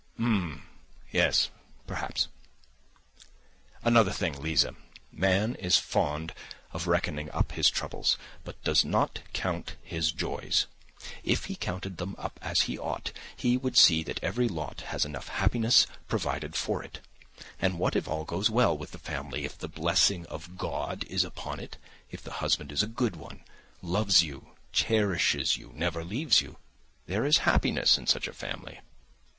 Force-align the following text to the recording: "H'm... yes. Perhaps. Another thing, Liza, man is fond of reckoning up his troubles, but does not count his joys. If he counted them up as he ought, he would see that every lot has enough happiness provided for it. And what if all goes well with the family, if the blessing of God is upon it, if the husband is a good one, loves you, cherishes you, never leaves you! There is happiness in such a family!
"H'm... 0.17 0.63
yes. 1.11 1.51
Perhaps. 1.85 2.27
Another 3.83 4.09
thing, 4.11 4.33
Liza, 4.41 4.73
man 5.11 5.53
is 5.53 5.77
fond 5.77 6.33
of 6.71 6.87
reckoning 6.87 7.29
up 7.29 7.51
his 7.51 7.69
troubles, 7.69 8.17
but 8.43 8.59
does 8.63 8.83
not 8.83 9.21
count 9.33 9.75
his 9.83 10.11
joys. 10.11 10.65
If 11.23 11.45
he 11.45 11.55
counted 11.55 11.97
them 11.97 12.15
up 12.17 12.39
as 12.41 12.61
he 12.61 12.79
ought, 12.79 13.11
he 13.35 13.57
would 13.57 13.77
see 13.77 14.01
that 14.01 14.19
every 14.23 14.47
lot 14.47 14.81
has 14.87 15.05
enough 15.05 15.27
happiness 15.27 15.85
provided 16.07 16.55
for 16.55 16.81
it. 16.81 17.01
And 17.59 17.77
what 17.77 17.95
if 17.95 18.07
all 18.07 18.25
goes 18.25 18.49
well 18.49 18.75
with 18.75 18.93
the 18.93 18.97
family, 18.97 19.45
if 19.45 19.55
the 19.55 19.67
blessing 19.67 20.25
of 20.25 20.57
God 20.57 21.03
is 21.09 21.23
upon 21.23 21.59
it, 21.59 21.77
if 22.09 22.23
the 22.23 22.31
husband 22.41 22.71
is 22.71 22.81
a 22.81 22.87
good 22.87 23.15
one, 23.15 23.41
loves 23.83 24.23
you, 24.23 24.55
cherishes 24.71 25.57
you, 25.57 25.71
never 25.75 26.03
leaves 26.03 26.41
you! 26.41 26.57
There 27.05 27.23
is 27.23 27.37
happiness 27.45 27.99
in 27.99 28.07
such 28.07 28.27
a 28.27 28.33
family! 28.33 28.81